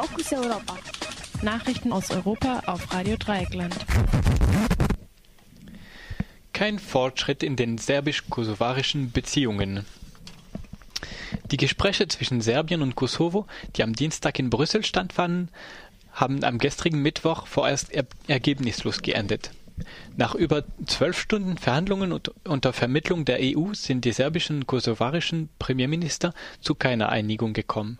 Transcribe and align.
Fokus 0.00 0.32
Europa. 0.32 0.78
Nachrichten 1.42 1.92
aus 1.92 2.10
Europa 2.10 2.62
auf 2.64 2.90
Radio 2.90 3.18
Dreieckland. 3.18 3.76
Kein 6.54 6.78
Fortschritt 6.78 7.42
in 7.42 7.54
den 7.54 7.76
serbisch-kosovarischen 7.76 9.12
Beziehungen. 9.12 9.84
Die 11.50 11.58
Gespräche 11.58 12.08
zwischen 12.08 12.40
Serbien 12.40 12.80
und 12.80 12.94
Kosovo, 12.94 13.46
die 13.76 13.82
am 13.82 13.92
Dienstag 13.92 14.38
in 14.38 14.48
Brüssel 14.48 14.86
stattfanden, 14.86 15.50
haben 16.12 16.44
am 16.44 16.56
gestrigen 16.56 17.02
Mittwoch 17.02 17.46
vorerst 17.46 17.92
er 17.92 18.06
ergebnislos 18.26 19.02
geendet. 19.02 19.50
Nach 20.16 20.34
über 20.34 20.64
zwölf 20.86 21.20
Stunden 21.20 21.58
Verhandlungen 21.58 22.12
und 22.12 22.32
unter 22.48 22.72
Vermittlung 22.72 23.26
der 23.26 23.38
EU 23.42 23.74
sind 23.74 24.06
die 24.06 24.12
serbischen 24.12 24.60
und 24.60 24.66
kosovarischen 24.66 25.50
Premierminister 25.58 26.32
zu 26.62 26.74
keiner 26.74 27.10
Einigung 27.10 27.52
gekommen. 27.52 27.98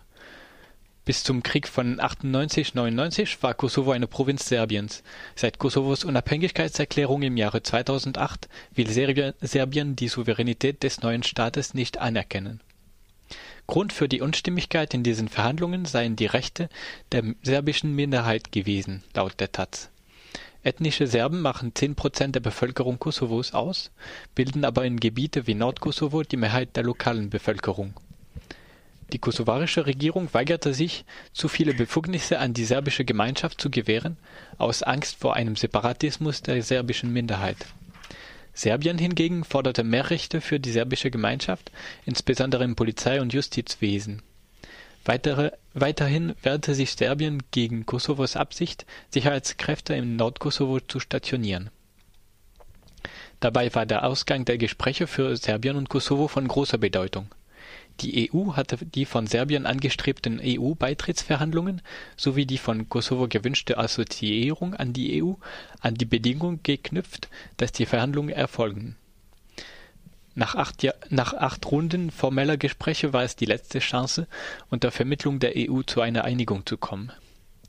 Bis 1.04 1.24
zum 1.24 1.42
Krieg 1.42 1.66
von 1.66 1.98
98/99 1.98 3.42
war 3.42 3.54
Kosovo 3.54 3.92
eine 3.92 4.06
Provinz 4.06 4.46
Serbiens. 4.46 5.02
Seit 5.34 5.58
Kosovos 5.58 6.04
Unabhängigkeitserklärung 6.04 7.22
im 7.22 7.36
Jahre 7.38 7.62
2008 7.62 8.48
will 8.74 8.88
Serbien 8.88 9.96
die 9.96 10.08
Souveränität 10.08 10.82
des 10.82 11.00
neuen 11.00 11.22
Staates 11.22 11.72
nicht 11.74 11.98
anerkennen. 11.98 12.60
Grund 13.66 13.92
für 13.92 14.08
die 14.08 14.20
Unstimmigkeit 14.20 14.92
in 14.92 15.02
diesen 15.02 15.28
Verhandlungen 15.28 15.84
seien 15.86 16.16
die 16.16 16.26
Rechte 16.26 16.68
der 17.12 17.22
serbischen 17.42 17.94
Minderheit 17.94 18.52
gewesen, 18.52 19.02
laut 19.14 19.40
der 19.40 19.52
taz. 19.52 19.90
Ethnische 20.62 21.06
Serben 21.06 21.40
machen 21.40 21.74
10 21.74 21.94
Prozent 21.94 22.34
der 22.34 22.40
Bevölkerung 22.40 22.98
Kosovos 22.98 23.54
aus, 23.54 23.90
bilden 24.34 24.66
aber 24.66 24.84
in 24.84 25.00
Gebiete 25.00 25.46
wie 25.46 25.54
Nordkosovo 25.54 26.24
die 26.24 26.36
Mehrheit 26.36 26.76
der 26.76 26.82
lokalen 26.82 27.30
Bevölkerung. 27.30 27.94
Die 29.12 29.18
kosovarische 29.18 29.86
Regierung 29.86 30.32
weigerte 30.32 30.72
sich, 30.72 31.04
zu 31.32 31.48
viele 31.48 31.74
Befugnisse 31.74 32.38
an 32.38 32.54
die 32.54 32.64
serbische 32.64 33.04
Gemeinschaft 33.04 33.60
zu 33.60 33.70
gewähren, 33.70 34.16
aus 34.58 34.82
Angst 34.82 35.16
vor 35.16 35.34
einem 35.34 35.56
Separatismus 35.56 36.42
der 36.42 36.62
serbischen 36.62 37.12
Minderheit. 37.12 37.58
Serbien 38.54 38.98
hingegen 38.98 39.44
forderte 39.44 39.84
mehr 39.84 40.10
Rechte 40.10 40.40
für 40.40 40.60
die 40.60 40.72
serbische 40.72 41.10
Gemeinschaft, 41.10 41.70
insbesondere 42.04 42.64
im 42.64 42.76
Polizei- 42.76 43.20
und 43.20 43.32
Justizwesen 43.32 44.22
weiterhin 45.04 46.34
wehrte 46.42 46.74
sich 46.74 46.92
Serbien 46.92 47.42
gegen 47.50 47.86
Kosovos 47.86 48.36
Absicht, 48.36 48.86
Sicherheitskräfte 49.10 49.94
im 49.94 50.16
Nordkosovo 50.16 50.80
zu 50.80 51.00
stationieren. 51.00 51.70
Dabei 53.40 53.74
war 53.74 53.86
der 53.86 54.04
Ausgang 54.04 54.44
der 54.44 54.58
Gespräche 54.58 55.06
für 55.06 55.36
Serbien 55.36 55.76
und 55.76 55.88
Kosovo 55.88 56.28
von 56.28 56.46
großer 56.46 56.78
Bedeutung. 56.78 57.28
Die 58.00 58.30
EU 58.32 58.54
hatte 58.54 58.78
die 58.84 59.04
von 59.04 59.26
Serbien 59.26 59.66
angestrebten 59.66 60.40
EU-Beitrittsverhandlungen 60.42 61.82
sowie 62.16 62.46
die 62.46 62.58
von 62.58 62.88
Kosovo 62.88 63.28
gewünschte 63.28 63.78
Assoziierung 63.78 64.74
an 64.74 64.92
die 64.92 65.22
EU 65.22 65.34
an 65.80 65.94
die 65.94 66.06
Bedingung 66.06 66.60
geknüpft, 66.62 67.28
dass 67.56 67.72
die 67.72 67.86
Verhandlungen 67.86 68.30
erfolgen 68.30 68.96
nach 70.34 70.54
acht, 70.54 70.86
nach 71.10 71.34
acht 71.34 71.70
Runden 71.70 72.10
formeller 72.10 72.56
Gespräche 72.56 73.12
war 73.12 73.24
es 73.24 73.36
die 73.36 73.44
letzte 73.44 73.78
Chance, 73.80 74.26
unter 74.70 74.90
Vermittlung 74.90 75.38
der 75.38 75.52
EU 75.56 75.82
zu 75.82 76.00
einer 76.00 76.24
Einigung 76.24 76.64
zu 76.66 76.78
kommen. 76.78 77.12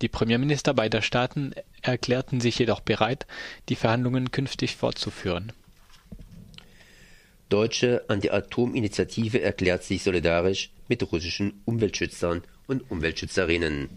Die 0.01 0.07
Premierminister 0.07 0.73
beider 0.73 1.01
Staaten 1.01 1.53
erklärten 1.81 2.39
sich 2.41 2.57
jedoch 2.57 2.79
bereit, 2.79 3.27
die 3.69 3.75
Verhandlungen 3.75 4.31
künftig 4.31 4.75
fortzuführen. 4.75 5.51
Deutsche 7.51 8.05
Anti-Atom-Initiative 8.07 9.41
erklärt 9.41 9.83
sich 9.83 10.03
solidarisch 10.03 10.69
mit 10.87 11.11
russischen 11.11 11.61
Umweltschützern 11.65 12.43
und 12.65 12.89
Umweltschützerinnen. 12.89 13.89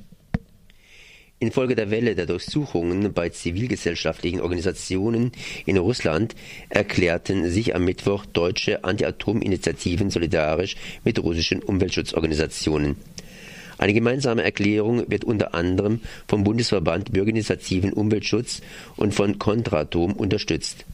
Infolge 1.38 1.76
der 1.76 1.92
Welle 1.92 2.16
der 2.16 2.26
Durchsuchungen 2.26 3.12
bei 3.12 3.28
zivilgesellschaftlichen 3.28 4.40
Organisationen 4.40 5.30
in 5.66 5.76
Russland 5.76 6.34
erklärten 6.68 7.48
sich 7.48 7.76
am 7.76 7.84
Mittwoch 7.84 8.26
deutsche 8.26 8.82
Anti-Atom-Initiativen 8.82 10.10
solidarisch 10.10 10.74
mit 11.04 11.22
russischen 11.22 11.62
Umweltschutzorganisationen. 11.62 12.96
Eine 13.78 13.94
gemeinsame 13.94 14.42
Erklärung 14.42 15.08
wird 15.08 15.22
unter 15.22 15.54
anderem 15.54 16.00
vom 16.26 16.42
Bundesverband 16.42 17.12
Bürgerinitiativen 17.12 17.92
Umweltschutz 17.92 18.62
und 18.96 19.14
von 19.14 19.38
Kontratom 19.38 20.12
unterstützt. 20.14 20.84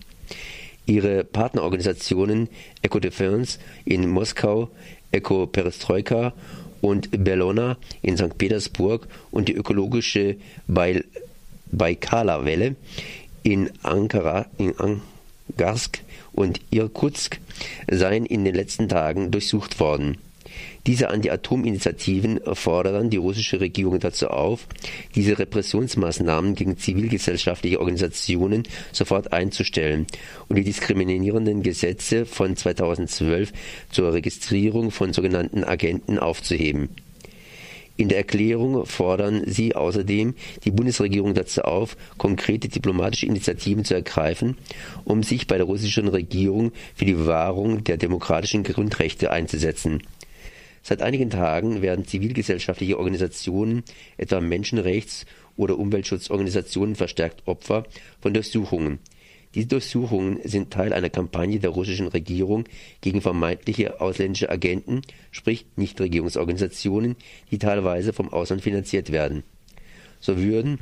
Ihre 0.90 1.22
Partnerorganisationen 1.22 2.48
Eco 2.82 2.98
Defense 2.98 3.60
in 3.84 4.10
Moskau, 4.10 4.70
Eco 5.12 5.46
Perestroika 5.46 6.32
und 6.80 7.22
Bellona 7.22 7.76
in 8.02 8.16
St. 8.16 8.36
Petersburg 8.36 9.06
und 9.30 9.46
die 9.46 9.54
ökologische 9.54 10.34
Baikala-Welle 10.66 12.74
in 13.44 13.70
Ankara, 13.84 14.46
in 14.58 14.74
Angarsk 14.80 16.00
und 16.32 16.60
Irkutsk 16.70 17.38
seien 17.88 18.26
in 18.26 18.44
den 18.44 18.56
letzten 18.56 18.88
Tagen 18.88 19.30
durchsucht 19.30 19.78
worden 19.78 20.18
diese 20.86 21.10
Anti-Atom-Initiativen 21.10 22.40
fordern 22.54 23.10
die 23.10 23.18
russische 23.18 23.60
Regierung 23.60 23.98
dazu 24.00 24.28
auf, 24.28 24.66
diese 25.14 25.38
Repressionsmaßnahmen 25.38 26.54
gegen 26.54 26.78
zivilgesellschaftliche 26.78 27.80
Organisationen 27.80 28.64
sofort 28.92 29.32
einzustellen 29.32 30.06
und 30.48 30.56
die 30.56 30.64
diskriminierenden 30.64 31.62
Gesetze 31.62 32.24
von 32.26 32.56
2012 32.56 33.52
zur 33.90 34.12
Registrierung 34.12 34.90
von 34.90 35.12
sogenannten 35.12 35.64
Agenten 35.64 36.18
aufzuheben. 36.18 36.88
In 38.00 38.08
der 38.08 38.16
Erklärung 38.16 38.86
fordern 38.86 39.42
sie 39.44 39.76
außerdem 39.76 40.34
die 40.64 40.70
Bundesregierung 40.70 41.34
dazu 41.34 41.60
auf, 41.60 41.98
konkrete 42.16 42.68
diplomatische 42.68 43.26
Initiativen 43.26 43.84
zu 43.84 43.92
ergreifen, 43.92 44.56
um 45.04 45.22
sich 45.22 45.46
bei 45.46 45.58
der 45.58 45.66
russischen 45.66 46.08
Regierung 46.08 46.72
für 46.94 47.04
die 47.04 47.26
Wahrung 47.26 47.84
der 47.84 47.98
demokratischen 47.98 48.62
Grundrechte 48.62 49.30
einzusetzen 49.30 50.02
Seit 50.82 51.02
einigen 51.02 51.30
Tagen 51.30 51.82
werden 51.82 52.06
zivilgesellschaftliche 52.06 52.98
Organisationen, 52.98 53.82
etwa 54.16 54.40
Menschenrechts- 54.40 55.26
oder 55.56 55.78
Umweltschutzorganisationen, 55.78 56.96
verstärkt 56.96 57.46
Opfer 57.46 57.84
von 58.20 58.32
Durchsuchungen. 58.32 58.98
Diese 59.54 59.66
Durchsuchungen 59.66 60.38
sind 60.44 60.70
Teil 60.70 60.92
einer 60.92 61.10
Kampagne 61.10 61.58
der 61.58 61.70
russischen 61.70 62.06
Regierung 62.06 62.64
gegen 63.00 63.20
vermeintliche 63.20 64.00
ausländische 64.00 64.48
Agenten, 64.48 65.02
sprich 65.32 65.66
Nichtregierungsorganisationen, 65.76 67.16
die 67.50 67.58
teilweise 67.58 68.12
vom 68.12 68.32
Ausland 68.32 68.62
finanziert 68.62 69.10
werden. 69.10 69.42
So 70.20 70.38
würden 70.38 70.78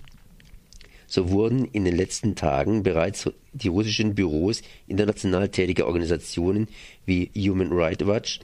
so 1.11 1.31
wurden 1.31 1.65
in 1.73 1.87
den 1.87 1.97
letzten 1.97 2.35
Tagen 2.35 2.83
bereits 2.83 3.31
die 3.55 3.69
russischen 3.69 4.15
Büros 4.15 4.61
international 4.87 5.49
tätiger 5.49 5.87
Organisationen 5.87 6.69
wie 7.07 7.31
Human 7.35 7.73
Rights 7.73 8.07
Watch, 8.07 8.41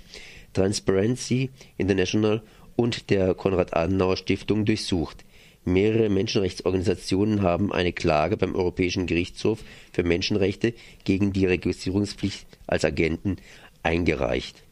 Transparency 0.55 1.51
International 1.77 2.43
und 2.77 3.11
der 3.11 3.35
Konrad-Adenauer-Stiftung 3.35 4.65
durchsucht. 4.65 5.25
Mehrere 5.67 6.11
Menschenrechtsorganisationen 6.11 7.43
haben 7.43 7.73
eine 7.73 7.93
Klage 7.93 8.37
beim 8.37 8.55
Europäischen 8.55 9.07
Gerichtshof 9.07 9.61
für 9.93 10.03
Menschenrechte 10.03 10.75
gegen 11.05 11.33
die 11.33 11.47
Registrierungspflicht 11.47 12.47
als 12.67 12.85
Agenten 12.85 13.37
eingereicht. 13.83 14.63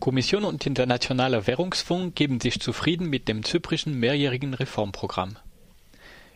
Kommission 0.00 0.44
und 0.44 0.64
Internationaler 0.64 1.46
Währungsfonds 1.46 2.14
geben 2.14 2.40
sich 2.40 2.60
zufrieden 2.60 3.10
mit 3.10 3.28
dem 3.28 3.42
zyprischen 3.42 3.98
mehrjährigen 3.98 4.54
Reformprogramm. 4.54 5.36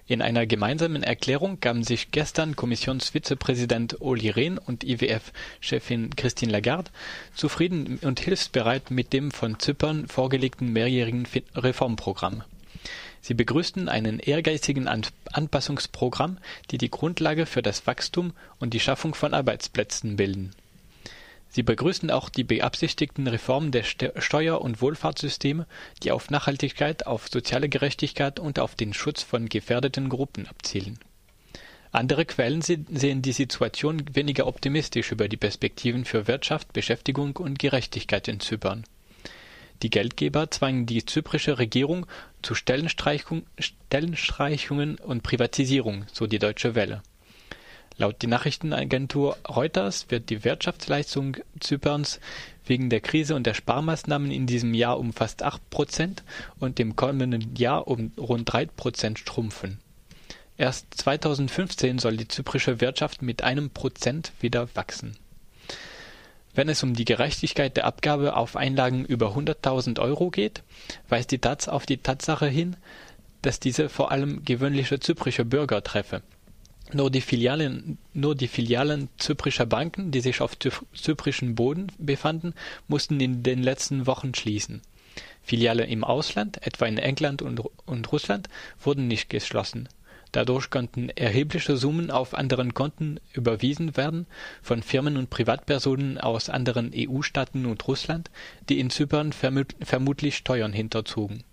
In 0.09 0.21
einer 0.21 0.47
gemeinsamen 0.47 1.05
Erklärung 1.05 1.61
gaben 1.61 1.85
sich 1.85 2.11
gestern 2.11 2.57
Kommissionsvizepräsident 2.57 4.01
Olli 4.01 4.31
Rehn 4.31 4.59
und 4.59 4.83
IWF-Chefin 4.83 6.17
Christine 6.17 6.53
Lagarde 6.53 6.91
zufrieden 7.35 7.99
und 8.03 8.19
hilfsbereit 8.19 8.91
mit 8.91 9.13
dem 9.13 9.31
von 9.31 9.61
Zypern 9.61 10.09
vorgelegten 10.09 10.73
mehrjährigen 10.73 11.27
Reformprogramm. 11.55 12.43
Sie 13.21 13.35
begrüßten 13.35 13.89
einen 13.89 14.19
ehrgeizigen 14.19 14.89
Anpassungsprogramm, 15.33 16.39
die 16.73 16.79
die 16.79 16.91
Grundlage 16.91 17.47
für 17.47 17.63
das 17.63 17.87
Wachstum 17.87 18.33
und 18.59 18.75
die 18.75 18.81
Schaffung 18.81 19.15
von 19.15 19.33
Arbeitsplätzen 19.33 20.17
bilden 20.17 20.51
Sie 21.55 21.63
begrüßen 21.63 22.11
auch 22.11 22.31
die 22.31 22.45
beabsichtigten 22.45 23.27
Reformen 23.27 23.73
der 23.73 23.85
Steuer- 23.85 24.63
und 24.63 24.81
Wohlfahrtssysteme, 24.81 25.67
die 26.03 26.11
auf 26.11 26.31
Nachhaltigkeit, 26.31 27.07
auf 27.07 27.29
soziale 27.29 27.69
Gerechtigkeit 27.69 28.41
und 28.41 28.59
auf 28.59 28.75
den 28.75 28.95
Schutz 28.95 29.23
von 29.23 29.51
gefährdeten 29.51 30.09
Gruppen 30.09 30.47
abzielen. 30.47 30.99
Andere 31.91 32.25
Quellen 32.25 32.63
sehen 32.63 33.21
die 33.21 33.33
Situation 33.33 34.03
weniger 34.15 34.47
optimistisch 34.47 35.13
über 35.13 35.29
die 35.29 35.37
Perspektiven 35.37 36.07
für 36.07 36.27
Wirtschaft, 36.27 36.73
Beschäftigung 36.73 37.37
und 37.37 37.59
Gerechtigkeit 37.59 38.29
in 38.29 38.41
Zypern. 38.41 38.85
Die 39.83 39.91
Geldgeber 39.91 40.51
zwangen 40.51 40.87
die 40.87 41.05
zyprische 41.05 41.59
Regierung 41.59 42.07
zu 42.41 42.55
Stellenstreichungen 42.55 44.97
und 44.97 45.23
Privatisierung, 45.23 46.07
so 46.11 46.27
die 46.27 46.39
Deutsche 46.39 46.75
Welle 46.75 47.03
Laut 47.99 48.23
die 48.23 48.27
Nachrichtenagentur 48.27 49.37
Reuters 49.49 50.07
wird 50.09 50.31
die 50.31 50.45
Wirtschaftsleistung 50.45 51.37
Zyperns 51.61 52.21
wegen 52.65 52.89
der 52.89 53.01
Krise 53.01 53.35
und 53.35 53.47
der 53.47 53.55
Sparmaßnahmen 53.55 54.31
in 54.31 54.47
diesem 54.47 54.73
Jahr 54.73 54.99
um 54.99 55.13
fast 55.13 55.43
8 55.43 55.69
Prozent 55.69 56.23
und 56.59 56.81
im 56.81 56.97
kommenden 56.97 57.55
Jahr 57.55 57.87
um 57.87 58.13
rund 58.19 58.51
3 58.51 58.67
Prozent 58.67 59.19
schrumpfen. 59.19 59.79
Erst 60.57 60.95
2015 60.95 61.99
soll 61.99 62.17
die 62.17 62.29
zyprische 62.29 62.81
Wirtschaft 62.81 63.21
mit 63.21 63.43
einem 63.43 63.71
Prozent 63.71 64.33
wieder 64.41 64.75
wachsen. 64.75 65.17
Wenn 66.55 66.69
es 66.69 66.83
um 66.83 66.95
die 66.95 67.07
Gerechtigkeit 67.07 67.77
der 67.77 67.87
Abgabe 67.87 68.37
auf 68.37 68.57
Einlagen 68.57 69.05
über 69.05 69.35
100.000 69.35 69.99
Euro 69.99 70.31
geht, 70.31 70.63
weist 71.09 71.31
die 71.31 71.39
taz 71.39 71.69
auf 71.69 71.87
die 71.87 71.97
Tatsache 71.99 72.47
hin, 72.47 72.77
dass 73.41 73.59
diese 73.59 73.89
vor 73.89 74.13
allem 74.13 74.45
gewöhnliche 74.45 75.01
zyprische 75.01 75.45
Bürger 75.45 75.83
treffe 75.83 76.23
nur 76.93 77.11
die 77.11 77.21
Filialen, 77.21 77.99
nur 78.13 78.35
die 78.35 78.49
Filialen 78.49 79.09
zyprischer 79.19 79.67
Banken, 79.67 80.11
die 80.11 80.21
sich 80.21 80.41
auf 80.41 80.57
zyprischem 80.59 81.55
Boden 81.55 81.89
befanden, 81.99 82.55
mussten 82.89 83.21
in 83.21 83.43
den 83.43 83.63
letzten 83.63 84.07
Wochen 84.07 84.35
schließen. 84.35 84.83
Filiale 85.43 85.87
im 85.87 86.05
Ausland, 86.05 86.65
etwa 86.67 86.87
in 86.87 86.99
England 86.99 87.43
und, 87.43 87.61
und 87.87 88.13
Russland, 88.13 88.49
wurden 88.81 89.09
nicht 89.09 89.29
geschlossen. 89.29 89.89
Dadurch 90.31 90.71
konnten 90.71 91.11
erhebliche 91.11 91.77
Summen 91.77 92.11
auf 92.11 92.33
anderen 92.35 92.73
Konten 92.73 93.21
überwiesen 93.35 93.97
werden 93.97 94.27
von 94.63 94.83
Firmen 94.83 95.19
und 95.19 95.29
Privatpersonen 95.29 96.17
aus 96.17 96.49
anderen 96.49 96.91
EU-Staaten 96.95 97.67
und 97.67 97.87
Russland, 97.87 98.31
die 98.69 98.81
in 98.81 98.89
Zypern 98.89 99.33
vermutlich 99.33 100.37
Steuern 100.37 100.73
hinterzogen 100.73 101.45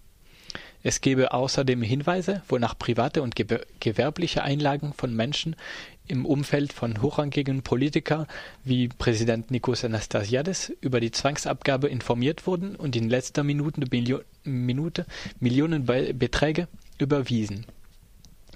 es 0.84 1.02
gebe 1.02 1.34
außerdem 1.34 1.81
Hinweise, 1.81 2.42
wonach 2.48 2.78
private 2.78 3.22
und 3.22 3.36
gewerbliche 3.36 4.44
Einlagen 4.44 4.94
von 4.94 5.14
Menschen 5.14 5.56
im 6.08 6.26
Umfeld 6.26 6.74
von 6.74 7.02
hochrangigen 7.02 7.62
Politikern 7.62 8.26
wie 8.64 8.88
Präsident 8.88 9.52
Nikos 9.52 9.86
Anastasiades 9.86 10.74
über 10.81 11.00
die 11.00 11.12
Zwangsabgabe 11.12 11.88
informiert 11.88 12.48
wurden 12.48 12.76
und 12.76 12.96
in 12.96 13.10
letzter 13.10 13.44
Minute, 13.44 15.06
Millionenbeträge 15.40 16.68
überwiesen. 16.98 17.66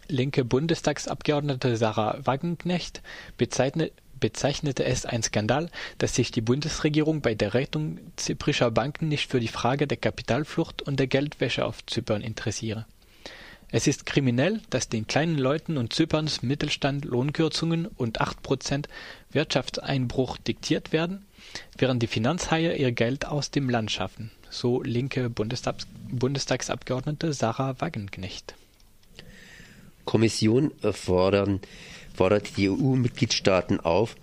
Linke 0.08 0.44
Bundestagsabgeordnete 0.44 1.78
Sarah 1.78 2.18
Wagenknecht 2.24 3.02
bezeichnet, 3.38 3.94
bezeichnete 4.24 4.86
es 4.86 5.06
ein 5.06 5.22
Skandal, 5.22 5.70
dass 5.98 6.16
sich 6.16 6.31
die 6.31 6.40
Bundesregierung 6.40 7.20
bei 7.20 7.36
der 7.36 7.54
Rettung 7.54 8.00
zyprischer 8.16 8.72
Banken 8.72 9.10
nicht 9.10 9.30
für 9.30 9.42
die 9.42 9.50
Frage 9.50 9.86
der 9.86 9.98
Kapitalflucht 9.98 10.81
und 10.81 10.98
der 10.98 11.08
Geldwäsche 11.08 11.66
auf 11.66 11.86
Zypern 11.88 12.22
interessiere. 12.22 12.86
Es 13.70 13.86
ist 13.86 14.06
kriminell, 14.06 14.62
dass 14.70 14.88
den 14.88 15.08
kleinen 15.08 15.38
Leuten 15.38 15.78
und 15.78 15.92
Zyperns 15.92 16.42
Mittelstand 16.42 17.04
Lohnkürzungen 17.04 17.86
und 17.86 18.22
8% 18.22 18.86
Wirtschaftseinbruch 19.30 20.38
diktiert 20.38 20.94
werden, 20.94 21.25
während 21.78 22.02
die 22.02 22.08
Finanzhaie 22.08 22.78
ihr 22.78 22.94
Geld 22.94 23.25
aus 23.25 23.52
dem 23.52 23.70
Land 23.70 23.92
schaffen, 23.92 24.31
so 24.50 24.81
linke 24.81 25.30
Bundestags 25.30 25.86
Bundestagsabgeordnete 26.10 27.34
Sarah 27.34 27.81
Wagenknecht. 27.81 28.56
Kommission 30.06 30.72
fordern 30.94 31.60
fordert 32.13 32.57
die 32.57 32.69
EU-Mitgliedstaaten 32.69 33.80
auf, 33.80 34.15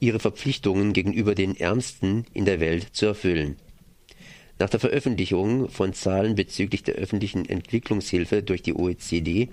ihre 0.00 0.18
Verpflichtungen 0.18 0.92
gegenüber 0.92 1.34
den 1.34 1.56
Ärmsten 1.56 2.26
in 2.32 2.44
der 2.44 2.60
Welt 2.60 2.88
zu 2.92 3.06
erfüllen. 3.06 3.56
Nach 4.58 4.70
der 4.70 4.80
Veröffentlichung 4.80 5.68
von 5.68 5.92
Zahlen 5.92 6.34
bezüglich 6.34 6.82
der 6.82 6.94
öffentlichen 6.94 7.46
Entwicklungshilfe 7.46 8.42
durch 8.42 8.62
die 8.62 8.74
OECD 8.74 9.48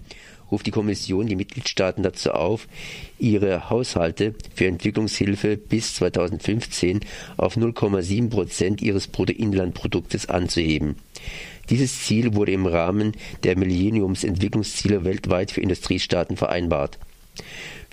ruft 0.50 0.66
die 0.66 0.72
Kommission 0.72 1.28
die 1.28 1.36
Mitgliedstaaten 1.36 2.04
dazu 2.04 2.32
auf, 2.32 2.68
ihre 3.20 3.70
Haushalte 3.70 4.34
für 4.56 4.68
Entwicklungshilfe 4.68 5.58
bis 5.58 5.96
2015 5.96 7.02
auf 7.36 7.58
0,7 7.58 8.30
Prozent 8.30 8.82
ihres 8.82 9.08
Bruttoinlandproduktes 9.08 10.30
anzuheben. 10.30 10.96
Dieses 11.70 12.04
Ziel 12.04 12.36
wurde 12.36 12.52
im 12.52 12.66
Rahmen 12.66 13.14
der 13.44 13.58
Millenniumsentwicklungsziele 13.58 15.04
weltweit 15.04 15.52
für 15.52 15.62
Industriestaaten 15.62 16.38
vereinbart. 16.38 17.00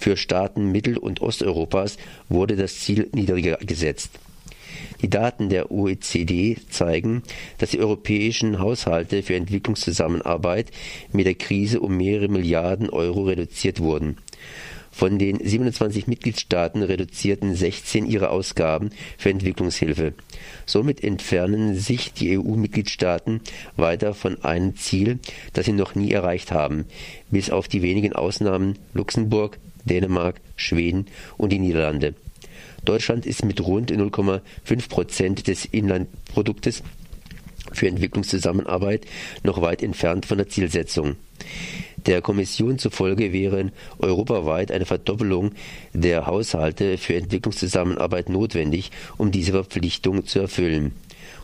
Für 0.00 0.16
Staaten 0.16 0.72
Mittel- 0.72 0.96
und 0.96 1.20
Osteuropas 1.20 1.98
wurde 2.30 2.56
das 2.56 2.80
Ziel 2.80 3.10
niedriger 3.12 3.58
gesetzt. 3.58 4.12
Die 5.02 5.10
Daten 5.10 5.50
der 5.50 5.70
OECD 5.70 6.56
zeigen, 6.70 7.22
dass 7.58 7.72
die 7.72 7.80
europäischen 7.80 8.58
Haushalte 8.60 9.22
für 9.22 9.34
Entwicklungszusammenarbeit 9.34 10.70
mit 11.12 11.26
der 11.26 11.34
Krise 11.34 11.80
um 11.80 11.98
mehrere 11.98 12.28
Milliarden 12.28 12.88
Euro 12.88 13.24
reduziert 13.24 13.80
wurden. 13.80 14.16
Von 14.90 15.18
den 15.18 15.38
27 15.38 16.06
Mitgliedstaaten 16.06 16.82
reduzierten 16.82 17.54
16 17.54 18.06
ihre 18.06 18.30
Ausgaben 18.30 18.90
für 19.18 19.28
Entwicklungshilfe. 19.28 20.14
Somit 20.64 21.04
entfernen 21.04 21.76
sich 21.76 22.14
die 22.14 22.38
EU-Mitgliedstaaten 22.38 23.42
weiter 23.76 24.14
von 24.14 24.42
einem 24.44 24.76
Ziel, 24.76 25.18
das 25.52 25.66
sie 25.66 25.72
noch 25.72 25.94
nie 25.94 26.10
erreicht 26.10 26.52
haben, 26.52 26.86
bis 27.30 27.50
auf 27.50 27.68
die 27.68 27.82
wenigen 27.82 28.14
Ausnahmen 28.14 28.78
Luxemburg, 28.94 29.58
Dänemark, 29.84 30.40
Schweden 30.56 31.06
und 31.36 31.50
die 31.50 31.58
Niederlande. 31.58 32.14
Deutschland 32.84 33.26
ist 33.26 33.44
mit 33.44 33.60
rund 33.60 33.90
0,5 33.92 34.88
Prozent 34.88 35.46
des 35.46 35.64
Inlandproduktes 35.66 36.82
für 37.72 37.88
Entwicklungszusammenarbeit 37.88 39.06
noch 39.42 39.60
weit 39.60 39.82
entfernt 39.82 40.26
von 40.26 40.38
der 40.38 40.48
Zielsetzung. 40.48 41.16
Der 42.06 42.22
Kommission 42.22 42.78
zufolge 42.78 43.32
wäre 43.32 43.72
europaweit 43.98 44.72
eine 44.72 44.86
Verdoppelung 44.86 45.52
der 45.92 46.26
Haushalte 46.26 46.96
für 46.96 47.14
Entwicklungszusammenarbeit 47.14 48.28
notwendig, 48.30 48.90
um 49.18 49.30
diese 49.30 49.52
Verpflichtung 49.52 50.24
zu 50.24 50.40
erfüllen. 50.40 50.92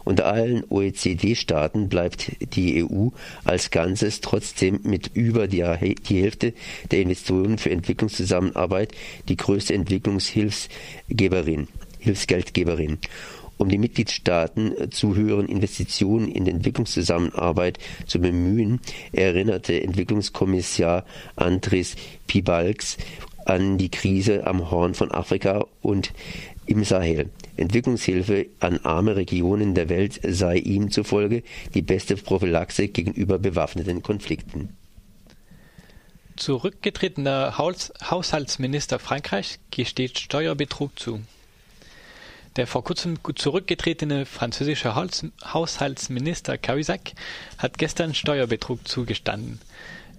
Unter 0.04 0.26
allen 0.26 0.64
OECD-Staaten 0.70 1.88
bleibt 1.88 2.30
die 2.54 2.84
EU 2.84 3.08
als 3.44 3.70
Ganzes 3.72 4.20
trotzdem 4.20 4.80
mit 4.84 5.10
über 5.14 5.48
die, 5.48 5.64
die 6.08 6.22
Hälfte 6.22 6.54
der 6.92 7.00
Investitionen 7.00 7.58
für 7.58 7.70
Entwicklungszusammenarbeit 7.70 8.92
die 9.28 9.36
größte 9.36 9.74
Entwicklungshilfsgeberin, 9.74 11.66
Hilfsgeldgeberin 11.98 12.98
um 13.58 13.68
die 13.68 13.78
Mitgliedstaaten 13.78 14.90
zu 14.90 15.14
höheren 15.14 15.46
Investitionen 15.46 16.28
in 16.28 16.46
Entwicklungszusammenarbeit 16.46 17.78
zu 18.06 18.20
bemühen, 18.20 18.80
erinnerte 19.12 19.82
Entwicklungskommissar 19.82 21.04
Andris 21.36 21.96
Piebalgs 22.26 22.96
an 23.44 23.78
die 23.78 23.90
Krise 23.90 24.46
am 24.46 24.70
Horn 24.70 24.94
von 24.94 25.12
Afrika 25.12 25.66
und 25.80 26.12
im 26.66 26.84
Sahel. 26.84 27.30
Entwicklungshilfe 27.56 28.46
an 28.60 28.78
arme 28.78 29.16
Regionen 29.16 29.74
der 29.74 29.88
Welt 29.88 30.20
sei 30.22 30.56
ihm 30.56 30.90
zufolge 30.90 31.42
die 31.74 31.82
beste 31.82 32.16
Prophylaxe 32.16 32.88
gegenüber 32.88 33.38
bewaffneten 33.38 34.02
Konflikten. 34.02 34.76
Zurückgetretener 36.36 37.56
Haushaltsminister 37.56 38.98
Frankreich 38.98 39.58
gesteht 39.70 40.18
Steuerbetrug 40.18 40.98
zu. 40.98 41.20
Der 42.56 42.66
vor 42.66 42.84
kurzem 42.84 43.18
zurückgetretene 43.34 44.24
französische 44.24 44.94
Haushaltsminister 44.94 46.56
Cahuzac 46.56 47.12
hat 47.58 47.76
gestern 47.76 48.14
Steuerbetrug 48.14 48.88
zugestanden. 48.88 49.60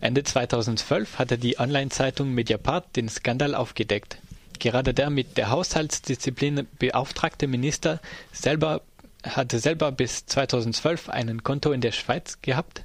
Ende 0.01 0.23
2012 0.23 1.17
hatte 1.17 1.39
die 1.39 1.59
Online-Zeitung 1.59 2.31
Mediapart 2.31 2.95
den 2.95 3.09
Skandal 3.09 3.55
aufgedeckt. 3.55 4.19
Gerade 4.59 4.93
der 4.93 5.09
mit 5.09 5.37
der 5.37 5.49
Haushaltsdisziplin 5.49 6.67
beauftragte 6.77 7.47
Minister 7.47 7.99
selber 8.31 8.81
hatte 9.23 9.57
selber 9.59 9.91
bis 9.91 10.27
2012 10.27 11.09
einen 11.09 11.43
Konto 11.43 11.71
in 11.71 11.81
der 11.81 11.91
Schweiz 11.91 12.37
gehabt, 12.43 12.83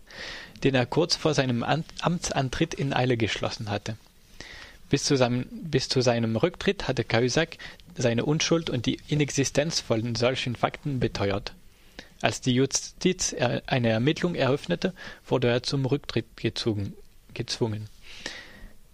den 0.64 0.74
er 0.74 0.86
kurz 0.86 1.14
vor 1.14 1.34
seinem 1.34 1.62
Amtsantritt 1.62 2.72
in 2.72 2.94
Eile 2.94 3.18
geschlossen 3.18 3.70
hatte. 3.70 3.96
Bis 4.88 5.04
zu 5.04 5.16
seinem, 5.16 5.46
bis 5.50 5.88
zu 5.88 6.00
seinem 6.00 6.36
Rücktritt 6.36 6.88
hatte 6.88 7.04
Cahusac 7.04 7.56
seine 7.96 8.24
Unschuld 8.24 8.70
und 8.70 8.86
die 8.86 8.98
Inexistenz 9.08 9.80
von 9.80 10.14
solchen 10.14 10.56
Fakten 10.56 11.00
beteuert. 11.00 11.54
Als 12.20 12.40
die 12.40 12.54
Justiz 12.54 13.34
eine 13.66 13.88
Ermittlung 13.88 14.34
eröffnete, 14.34 14.94
wurde 15.26 15.48
er 15.48 15.62
zum 15.62 15.84
Rücktritt 15.84 16.36
gezogen, 16.36 16.94
gezwungen. 17.34 17.88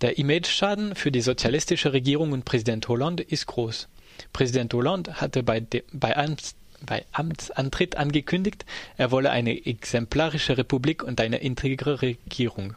Der 0.00 0.16
Imageschaden 0.16 0.94
für 0.94 1.10
die 1.10 1.20
sozialistische 1.20 1.92
Regierung 1.92 2.32
und 2.32 2.44
Präsident 2.44 2.88
Hollande 2.88 3.22
ist 3.22 3.46
groß. 3.46 3.88
Präsident 4.32 4.72
Hollande 4.72 5.14
hatte 5.20 5.42
bei, 5.42 5.60
de, 5.60 5.82
bei, 5.92 6.16
Amts, 6.16 6.54
bei 6.86 7.04
Amtsantritt 7.12 7.96
angekündigt, 7.96 8.64
er 8.96 9.10
wolle 9.10 9.30
eine 9.30 9.66
exemplarische 9.66 10.56
Republik 10.56 11.02
und 11.02 11.20
eine 11.20 11.38
integre 11.38 12.00
Regierung. 12.00 12.74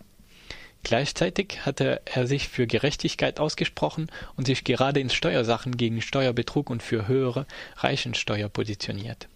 Gleichzeitig 0.84 1.66
hatte 1.66 2.02
er 2.06 2.28
sich 2.28 2.48
für 2.50 2.68
Gerechtigkeit 2.68 3.40
ausgesprochen 3.40 4.08
und 4.36 4.48
sich 4.48 4.64
gerade 4.64 5.00
in 5.00 5.10
Steuersachen 5.10 5.78
gegen 5.78 6.02
Steuerbetrug 6.02 6.70
und 6.70 6.82
für 6.82 7.08
höhere 7.08 7.46
Reichensteuer 7.78 8.50
positioniert. 8.50 9.28